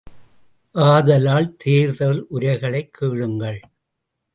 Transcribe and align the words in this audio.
ஆதலால், 0.75 1.55
தேர்தல் 1.57 2.25
உரைகளைக் 2.29 2.93
கேளுங்கள்! 2.93 3.61